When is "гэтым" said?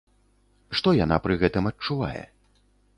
1.45-1.71